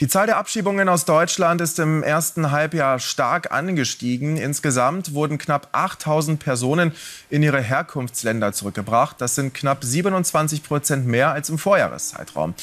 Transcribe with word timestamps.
Die 0.00 0.06
Zahl 0.06 0.26
der 0.26 0.36
Abschiebungen 0.36 0.88
aus 0.88 1.06
Deutschland 1.06 1.60
ist 1.60 1.80
im 1.80 2.04
ersten 2.04 2.52
Halbjahr 2.52 3.00
stark 3.00 3.50
angestiegen. 3.50 4.36
Insgesamt 4.36 5.12
wurden 5.12 5.38
knapp 5.38 5.70
8000 5.72 6.38
Personen 6.38 6.92
in 7.30 7.42
ihre 7.42 7.60
Herkunftsländer 7.60 8.52
zurückgebracht. 8.52 9.20
Das 9.20 9.34
sind 9.34 9.54
knapp 9.54 9.82
27 9.82 10.62
Prozent 10.62 11.08
mehr 11.08 11.32
als 11.32 11.50
im 11.50 11.58
Vorjahreszeitraum. 11.58 12.54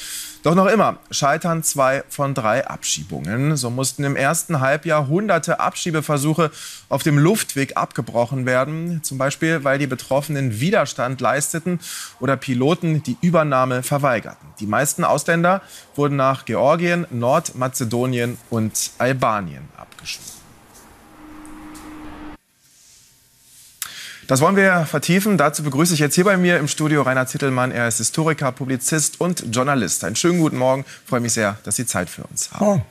Doch 0.46 0.54
noch 0.54 0.68
immer 0.68 1.00
scheitern 1.10 1.64
zwei 1.64 2.04
von 2.08 2.36
drei 2.36 2.68
Abschiebungen. 2.68 3.58
So 3.58 3.72
mussten 3.72 4.04
im 4.04 4.16
ersten 4.16 4.60
Halbjahr 4.60 5.08
hunderte 5.08 5.60
Abschiebeversuche 5.60 6.52
auf 6.88 7.02
dem 7.02 7.18
Luftweg 7.18 7.78
abgebrochen 7.78 8.46
werden. 8.46 9.02
Zum 9.02 9.18
Beispiel, 9.18 9.64
weil 9.64 9.80
die 9.80 9.88
Betroffenen 9.88 10.60
Widerstand 10.60 11.20
leisteten 11.20 11.80
oder 12.20 12.38
Piloten 12.38 13.02
die 13.02 13.18
Übernahme 13.22 13.82
verweigerten. 13.82 14.46
Die 14.60 14.68
meisten 14.68 15.04
Ausländer 15.04 15.64
wurden 15.96 16.16
nach 16.16 16.46
Georgien, 16.46 17.08
Nordmazedonien 17.10 18.38
und 18.52 18.92
Albanien 19.00 19.68
abgeschoben. 19.76 20.45
Das 24.28 24.42
wollen 24.42 24.56
wir 24.56 24.88
vertiefen. 24.88 25.38
Dazu 25.38 25.62
begrüße 25.62 25.94
ich 25.94 26.00
jetzt 26.00 26.16
hier 26.16 26.24
bei 26.24 26.36
mir 26.36 26.58
im 26.58 26.68
Studio 26.68 27.04
Rainer 27.04 27.28
Zittelmann. 27.28 27.72
Er 27.72 27.88
ist 27.88 28.00
Historiker, 28.00 28.52
Publizist 28.52 29.22
und 29.22 29.56
Journalist. 29.56 30.04
Einen 30.04 30.16
schönen 30.16 30.40
guten 30.40 30.58
Morgen. 30.58 30.84
Ich 31.04 31.10
freue 31.10 31.20
mich 31.20 31.34
sehr, 31.34 31.60
dass 31.64 31.76
Sie 31.76 31.86
Zeit 31.86 32.10
für 32.10 32.24
uns 32.24 32.52
haben. 32.52 32.66
Oh. 32.66 32.82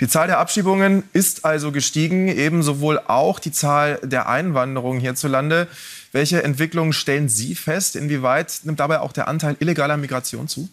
Die 0.00 0.08
Zahl 0.08 0.26
der 0.26 0.40
Abschiebungen 0.40 1.04
ist 1.14 1.46
also 1.46 1.72
gestiegen, 1.72 2.28
ebenso 2.28 2.80
wohl 2.80 2.98
auch 2.98 3.38
die 3.38 3.50
Zahl 3.50 3.98
der 4.02 4.28
Einwanderung 4.28 5.00
hierzulande. 5.00 5.68
Welche 6.12 6.42
Entwicklungen 6.42 6.92
stellen 6.92 7.30
Sie 7.30 7.54
fest? 7.54 7.96
Inwieweit 7.96 8.60
nimmt 8.64 8.78
dabei 8.78 9.00
auch 9.00 9.12
der 9.12 9.26
Anteil 9.26 9.56
illegaler 9.60 9.96
Migration 9.96 10.48
zu? 10.48 10.68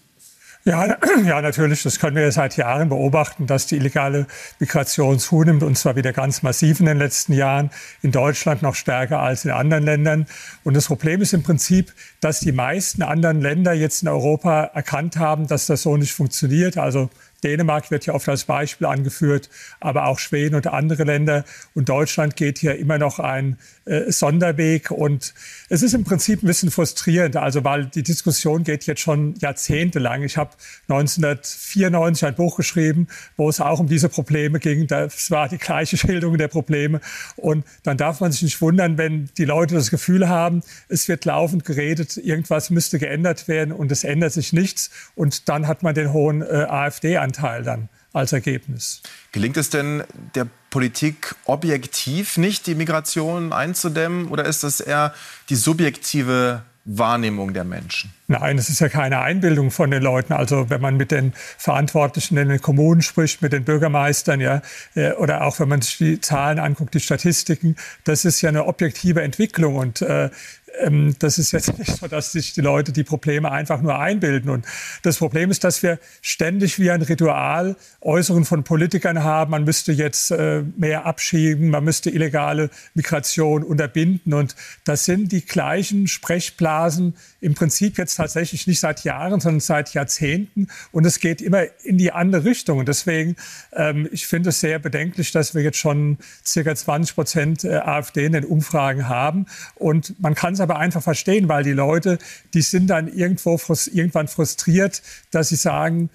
Ja, 0.64 0.96
ja, 1.26 1.42
natürlich. 1.42 1.82
Das 1.82 2.00
können 2.00 2.16
wir 2.16 2.32
seit 2.32 2.56
Jahren 2.56 2.90
beobachten, 2.90 3.48
dass 3.48 3.66
die 3.66 3.78
illegale 3.78 4.28
Migration 4.60 5.18
zunimmt 5.18 5.64
und 5.64 5.78
zwar 5.78 5.96
wieder 5.96 6.14
ganz 6.14 6.44
massiv 6.44 6.80
in 6.80 6.86
den 6.86 7.00
letzten 7.00 7.34
Jahren. 7.34 7.72
In 8.04 8.12
Deutschland 8.12 8.62
noch 8.62 8.76
stärker 8.76 9.20
als 9.20 9.44
in 9.44 9.52
anderen 9.52 9.84
Ländern. 9.84 10.28
Und 10.64 10.76
das 10.76 10.86
Problem 10.86 11.22
ist 11.22 11.34
im 11.34 11.42
Prinzip, 11.42 11.94
dass 12.20 12.42
die 12.42 12.52
meisten 12.52 13.02
anderen 13.02 13.42
Länder 13.42 13.74
jetzt 13.74 14.04
in 14.04 14.08
Europa 14.08 14.66
erkannt 14.66 15.18
haben, 15.18 15.48
dass 15.48 15.66
das 15.66 15.82
so 15.82 15.98
nicht 15.98 16.14
funktioniert. 16.14 16.78
Also 16.78 17.10
Dänemark 17.44 17.92
wird 17.92 18.06
ja 18.06 18.14
oft 18.14 18.28
als 18.30 18.46
Beispiel 18.46 18.88
angeführt, 18.88 19.50
aber 19.80 20.06
auch 20.06 20.20
Schweden 20.20 20.56
und 20.56 20.68
andere 20.68 21.04
Länder. 21.04 21.44
Und 21.74 21.90
Deutschland 21.90 22.36
geht 22.36 22.60
hier 22.60 22.78
immer 22.78 22.98
noch 22.98 23.20
einen 23.20 23.58
äh, 23.86 24.12
Sonderweg. 24.12 24.92
Und 24.92 25.34
es 25.70 25.82
ist 25.82 25.94
im 25.94 26.04
Prinzip 26.04 26.44
ein 26.44 26.48
bisschen 26.48 26.72
frustrierend, 26.72 27.36
also 27.36 27.64
weil 27.64 27.86
die 27.86 28.04
Diskussion 28.04 28.64
geht 28.64 28.86
jetzt 28.86 29.02
schon 29.02 29.36
jahrzehntelang. 29.40 30.24
Ich 30.24 30.38
habe 30.38 30.52
1994 30.88 32.26
ein 32.28 32.36
Buch 32.36 32.58
geschrieben, 32.58 33.08
wo 33.38 33.50
es 33.50 33.60
auch 33.60 33.80
um 33.80 33.88
diese 33.88 34.10
Probleme 34.10 34.60
ging. 34.60 34.88
Das 34.88 35.32
war 35.32 35.50
die 35.50 35.58
gleiche 35.58 35.98
Schilderung 35.98 36.38
der 36.38 36.48
Probleme. 36.48 37.02
Und 37.36 37.66
dann 37.84 37.98
darf 37.98 38.20
man 38.22 38.32
sich 38.32 38.44
nicht 38.44 38.62
wundern, 38.62 38.98
wenn 38.98 39.30
die 39.38 39.46
Leute 39.46 39.76
das 39.76 39.90
Gefühl 39.90 40.30
haben, 40.30 40.62
es 40.88 41.08
wird 41.08 41.26
laufend 41.26 41.66
geredet, 41.66 42.18
irgendwas 42.18 42.70
müsste 42.70 43.00
geändert 43.00 43.48
werden 43.48 43.72
und 43.72 43.92
es 43.92 44.04
ändert 44.04 44.34
sich 44.34 44.54
nichts. 44.54 44.92
Und 45.16 45.50
dann 45.50 45.68
hat 45.68 45.84
man 45.84 45.96
den 45.96 46.14
hohen 46.14 46.42
äh, 46.42 46.66
AfD-Anteil 47.32 47.64
dann 47.64 47.90
als 48.14 48.34
Ergebnis. 48.34 49.02
Gelingt 49.32 49.58
es 49.58 49.70
denn 49.70 50.04
der 50.36 50.48
Politik 50.70 51.36
objektiv 51.46 52.38
nicht, 52.38 52.68
die 52.68 52.76
Migration 52.76 53.54
einzudämmen? 53.54 54.28
Oder 54.28 54.46
ist 54.46 54.64
das 54.64 54.80
eher 54.80 55.14
die 55.50 55.56
subjektive 55.56 56.64
Wahrnehmung 56.84 57.54
der 57.54 57.64
Menschen? 57.64 58.12
Nein, 58.28 58.58
es 58.58 58.70
ist 58.70 58.80
ja 58.80 58.90
keine 58.90 59.20
Einbildung 59.20 59.72
von 59.72 59.92
den 59.92 60.02
Leuten. 60.02 60.34
Also 60.34 60.70
wenn 60.70 60.82
man 60.82 60.98
mit 60.98 61.12
den 61.12 61.34
Verantwortlichen 61.58 62.38
in 62.38 62.50
den 62.50 62.62
Kommunen 62.62 63.02
spricht, 63.02 63.42
mit 63.42 63.54
den 63.54 63.64
Bürgermeistern, 63.64 64.42
ja, 64.42 64.62
äh, 64.96 65.12
oder 65.14 65.44
auch 65.44 65.60
wenn 65.60 65.70
man 65.70 65.82
sich 65.82 65.98
die 65.98 66.22
Zahlen 66.22 66.58
anguckt, 66.58 66.94
die 66.94 67.00
Statistiken, 67.00 67.76
das 68.04 68.26
ist 68.26 68.42
ja 68.42 68.50
eine 68.50 68.66
objektive 68.66 69.22
Entwicklung 69.22 69.76
und 69.76 70.02
äh, 70.02 70.30
ähm, 70.80 71.16
das 71.20 71.38
ist 71.38 71.52
jetzt 71.52 71.78
nicht 71.80 71.98
so, 71.98 72.08
dass 72.08 72.32
sich 72.32 72.54
die 72.54 72.62
Leute 72.62 72.92
die 72.92 73.04
Probleme 73.04 73.52
einfach 73.52 73.82
nur 73.82 74.00
einbilden. 74.00 74.50
Und 74.50 74.66
das 75.04 75.18
Problem 75.18 75.52
ist, 75.52 75.64
dass 75.64 75.84
wir 75.84 76.00
ständig 76.22 76.80
wie 76.80 76.92
ein 76.92 77.02
Ritual 77.02 77.76
Äußerungen 78.02 78.46
von 78.46 78.64
Politikern 78.64 79.24
haben. 79.24 79.52
Man 79.52 79.64
müsste 79.64 79.92
jetzt 79.92 80.32
äh, 80.32 80.64
mehr 80.78 81.06
abschieben, 81.06 81.70
man 81.70 81.84
müsste 81.84 82.10
illegale 82.10 82.70
Migration 82.94 83.64
unterbinden. 83.64 84.34
Und 84.34 84.56
das 84.86 85.06
sind 85.06 85.32
die 85.32 85.46
gleichen 85.46 86.08
Sprechblasen 86.08 87.16
im 87.40 87.54
Prinzip 87.54 87.98
jetzt 87.98 88.16
tatsächlich 88.16 88.68
nicht 88.68 88.80
seit 88.80 89.04
Jahren, 89.04 89.40
sondern 89.40 89.60
seit 89.60 89.94
Jahrzehnten. 89.94 90.68
Und 90.92 91.06
es 91.06 91.20
geht 91.20 91.42
immer 91.42 91.64
in 91.84 91.98
die 91.98 92.12
andere 92.12 92.46
Richtung. 92.46 92.80
Und 92.80 92.88
deswegen, 92.88 93.36
ähm, 93.74 94.08
ich 94.12 94.28
finde 94.28 94.50
es 94.50 94.60
sehr 94.60 94.80
bedenklich, 94.80 95.32
dass 95.32 95.54
wir 95.54 95.62
jetzt 95.62 95.78
schon 95.78 96.18
circa 96.46 96.76
20 96.76 97.16
Prozent 97.16 97.64
äh, 97.64 97.76
AfD 97.76 98.26
in 98.26 98.34
den 98.34 98.46
Umfragen 98.46 99.10
haben. 99.10 99.46
Und 99.76 100.20
man 100.22 100.36
kann 100.36 100.54
es 100.54 100.61
aber 100.62 100.78
einfach 100.78 101.04
verstehen, 101.04 101.50
weil 101.50 101.64
die 101.64 101.74
Leute, 101.74 102.18
die 102.54 102.62
sind 102.62 102.88
dann 102.88 103.08
irgendwo 103.08 103.60
irgendwann 103.92 104.28
frustriert, 104.28 105.02
dass 105.32 105.50
sie 105.50 105.56
sagen, 105.56 106.10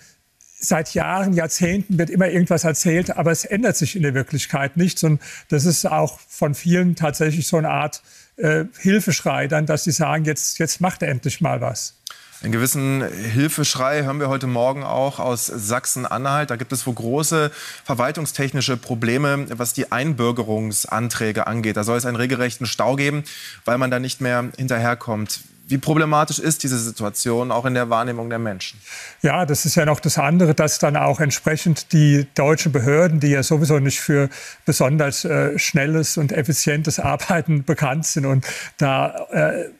seit 0.58 0.94
Jahren, 0.94 1.32
Jahrzehnten 1.34 1.98
wird 1.98 2.10
immer 2.10 2.28
irgendwas 2.28 2.64
erzählt, 2.64 3.16
aber 3.16 3.30
es 3.30 3.44
ändert 3.44 3.76
sich 3.76 3.96
in 3.96 4.02
der 4.02 4.14
Wirklichkeit 4.14 4.76
nichts. 4.76 5.04
Und 5.04 5.20
das 5.48 5.64
ist 5.64 5.86
auch 5.86 6.18
von 6.28 6.54
vielen 6.54 6.96
tatsächlich 6.96 7.46
so 7.46 7.56
eine 7.56 7.70
Art 7.70 8.02
äh, 8.36 8.64
Hilfeschrei 8.78 9.48
dann, 9.48 9.66
dass 9.66 9.84
sie 9.84 9.92
sagen, 9.92 10.24
jetzt, 10.24 10.58
jetzt 10.58 10.80
macht 10.80 11.02
er 11.02 11.08
endlich 11.08 11.40
mal 11.40 11.60
was. 11.60 11.94
Einen 12.42 12.52
gewissen 12.52 13.02
Hilfeschrei 13.02 14.02
hören 14.02 14.20
wir 14.20 14.28
heute 14.28 14.46
Morgen 14.46 14.84
auch 14.84 15.18
aus 15.18 15.46
Sachsen-Anhalt. 15.46 16.50
Da 16.50 16.56
gibt 16.56 16.70
es 16.72 16.86
wohl 16.86 16.94
große 16.94 17.50
verwaltungstechnische 17.84 18.76
Probleme, 18.76 19.46
was 19.56 19.72
die 19.72 19.90
Einbürgerungsanträge 19.90 21.46
angeht. 21.46 21.76
Da 21.78 21.84
soll 21.84 21.96
es 21.96 22.04
einen 22.04 22.16
regelrechten 22.16 22.66
Stau 22.66 22.96
geben, 22.96 23.24
weil 23.64 23.78
man 23.78 23.90
da 23.90 23.98
nicht 23.98 24.20
mehr 24.20 24.50
hinterherkommt. 24.56 25.40
Wie 25.68 25.78
problematisch 25.78 26.38
ist 26.38 26.62
diese 26.62 26.78
Situation 26.78 27.50
auch 27.50 27.64
in 27.64 27.74
der 27.74 27.90
Wahrnehmung 27.90 28.30
der 28.30 28.38
Menschen? 28.38 28.78
Ja, 29.22 29.44
das 29.46 29.64
ist 29.64 29.74
ja 29.74 29.84
noch 29.84 29.98
das 29.98 30.16
andere, 30.16 30.54
dass 30.54 30.78
dann 30.78 30.96
auch 30.96 31.18
entsprechend 31.18 31.92
die 31.92 32.26
deutschen 32.36 32.70
Behörden, 32.70 33.18
die 33.18 33.28
ja 33.28 33.42
sowieso 33.42 33.80
nicht 33.80 33.98
für 33.98 34.28
besonders 34.64 35.24
äh, 35.24 35.58
schnelles 35.58 36.18
und 36.18 36.30
effizientes 36.30 37.00
Arbeiten 37.00 37.64
bekannt 37.64 38.06
sind 38.06 38.26
und 38.26 38.46
da 38.76 39.26
äh, 39.32 39.70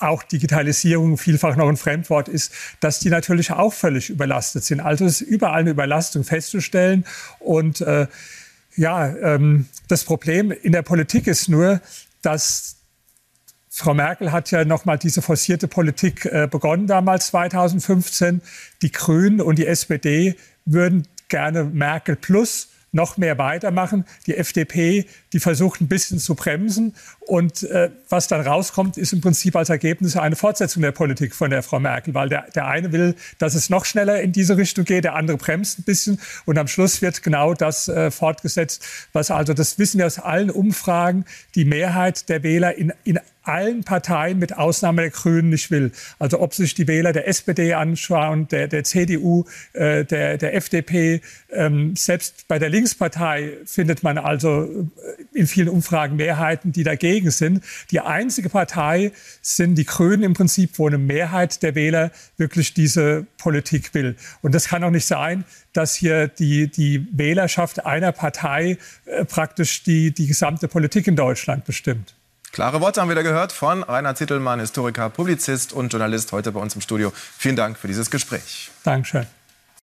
auch 0.00 0.22
Digitalisierung 0.22 1.18
vielfach 1.18 1.56
noch 1.56 1.68
ein 1.68 1.76
Fremdwort 1.76 2.28
ist, 2.28 2.52
dass 2.80 3.00
die 3.00 3.10
natürlich 3.10 3.52
auch 3.52 3.72
völlig 3.72 4.10
überlastet 4.10 4.64
sind. 4.64 4.80
Also 4.80 5.04
ist 5.04 5.20
überall 5.20 5.60
eine 5.60 5.70
Überlastung 5.70 6.24
festzustellen. 6.24 7.04
Und 7.38 7.80
äh, 7.80 8.06
ja, 8.76 9.08
ähm, 9.16 9.66
das 9.88 10.04
Problem 10.04 10.50
in 10.50 10.72
der 10.72 10.82
Politik 10.82 11.26
ist 11.26 11.48
nur, 11.48 11.80
dass 12.22 12.76
Frau 13.70 13.94
Merkel 13.94 14.32
hat 14.32 14.50
ja 14.50 14.64
noch 14.64 14.84
mal 14.84 14.98
diese 14.98 15.22
forcierte 15.22 15.68
Politik 15.68 16.24
äh, 16.24 16.48
begonnen 16.50 16.86
damals 16.86 17.28
2015. 17.28 18.42
Die 18.82 18.90
Grünen 18.90 19.40
und 19.40 19.58
die 19.58 19.66
SPD 19.66 20.34
würden 20.64 21.06
gerne 21.28 21.64
Merkel 21.64 22.16
plus 22.16 22.70
noch 22.92 23.16
mehr 23.16 23.38
weitermachen. 23.38 24.04
Die 24.26 24.36
FDP, 24.36 25.06
die 25.32 25.40
versucht 25.40 25.80
ein 25.80 25.88
bisschen 25.88 26.18
zu 26.18 26.34
bremsen. 26.34 26.94
Und 27.20 27.62
äh, 27.64 27.90
was 28.08 28.28
dann 28.28 28.40
rauskommt, 28.40 28.96
ist 28.96 29.12
im 29.12 29.20
Prinzip 29.20 29.56
als 29.56 29.68
Ergebnis 29.68 30.16
eine 30.16 30.36
Fortsetzung 30.36 30.82
der 30.82 30.92
Politik 30.92 31.34
von 31.34 31.50
der 31.50 31.62
Frau 31.62 31.80
Merkel, 31.80 32.14
weil 32.14 32.28
der, 32.28 32.46
der 32.54 32.66
eine 32.66 32.92
will, 32.92 33.14
dass 33.38 33.54
es 33.54 33.70
noch 33.70 33.84
schneller 33.84 34.20
in 34.20 34.32
diese 34.32 34.56
Richtung 34.56 34.84
geht, 34.84 35.04
der 35.04 35.14
andere 35.14 35.36
bremst 35.36 35.78
ein 35.78 35.82
bisschen. 35.82 36.20
Und 36.46 36.58
am 36.58 36.68
Schluss 36.68 37.02
wird 37.02 37.22
genau 37.22 37.54
das 37.54 37.88
äh, 37.88 38.10
fortgesetzt, 38.10 38.84
was 39.12 39.30
also, 39.30 39.54
das 39.54 39.78
wissen 39.78 39.98
wir 39.98 40.06
aus 40.06 40.18
allen 40.18 40.50
Umfragen, 40.50 41.24
die 41.54 41.64
Mehrheit 41.64 42.28
der 42.28 42.42
Wähler 42.42 42.76
in, 42.76 42.92
in 43.04 43.18
allen 43.48 43.82
Parteien 43.82 44.38
mit 44.38 44.56
Ausnahme 44.56 45.02
der 45.02 45.10
Grünen 45.10 45.50
nicht 45.50 45.70
will. 45.70 45.92
Also 46.18 46.40
ob 46.40 46.54
sich 46.54 46.74
die 46.74 46.86
Wähler 46.86 47.12
der 47.12 47.26
SPD 47.26 47.74
anschauen, 47.74 48.46
der, 48.48 48.68
der 48.68 48.84
CDU, 48.84 49.44
äh, 49.72 50.04
der, 50.04 50.38
der 50.38 50.54
FDP, 50.54 51.20
ähm, 51.50 51.96
selbst 51.96 52.46
bei 52.48 52.58
der 52.58 52.68
Linkspartei 52.68 53.52
findet 53.64 54.02
man 54.02 54.18
also 54.18 54.64
äh, 54.64 55.38
in 55.38 55.46
vielen 55.46 55.68
Umfragen 55.68 56.16
Mehrheiten, 56.16 56.72
die 56.72 56.84
dagegen 56.84 57.30
sind. 57.30 57.64
Die 57.90 58.00
einzige 58.00 58.48
Partei 58.48 59.12
sind 59.40 59.76
die 59.76 59.84
Grünen 59.84 60.22
im 60.22 60.34
Prinzip, 60.34 60.78
wo 60.78 60.86
eine 60.86 60.98
Mehrheit 60.98 61.62
der 61.62 61.74
Wähler 61.74 62.10
wirklich 62.36 62.74
diese 62.74 63.26
Politik 63.38 63.94
will. 63.94 64.16
Und 64.42 64.54
das 64.54 64.68
kann 64.68 64.84
auch 64.84 64.90
nicht 64.90 65.06
sein, 65.06 65.44
dass 65.72 65.94
hier 65.94 66.28
die, 66.28 66.68
die 66.68 67.06
Wählerschaft 67.12 67.86
einer 67.86 68.12
Partei 68.12 68.78
äh, 69.06 69.24
praktisch 69.24 69.82
die, 69.82 70.12
die 70.12 70.26
gesamte 70.26 70.68
Politik 70.68 71.06
in 71.06 71.16
Deutschland 71.16 71.64
bestimmt. 71.64 72.14
Klare 72.52 72.80
Worte 72.80 73.00
haben 73.00 73.08
wir 73.08 73.16
da 73.16 73.22
gehört 73.22 73.52
von 73.52 73.82
Rainer 73.82 74.14
Zittelmann, 74.14 74.60
Historiker, 74.60 75.10
Publizist 75.10 75.72
und 75.72 75.92
Journalist, 75.92 76.32
heute 76.32 76.52
bei 76.52 76.60
uns 76.60 76.74
im 76.74 76.80
Studio. 76.80 77.12
Vielen 77.14 77.56
Dank 77.56 77.78
für 77.78 77.88
dieses 77.88 78.10
Gespräch. 78.10 78.70
Dankeschön. 78.84 79.26